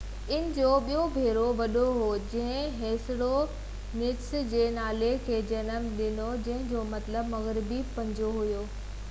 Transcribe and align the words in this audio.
ان 0.35 0.45
جو 0.53 0.69
ٻيو 0.85 1.01
پير 1.17 1.35
وڏو 1.59 1.83
هو 1.97 2.07
جنهن 2.31 2.79
هيسپرونيچس 2.85 4.33
جي 4.55 4.63
نالي 4.79 5.11
کي 5.29 5.43
جنم 5.53 5.87
ڏنو 6.01 6.27
جنهن 6.51 6.67
جو 6.75 6.83
مطلب 6.97 7.33
مغربي 7.37 7.81
پنجو 8.01 8.35
آهي 8.43 8.67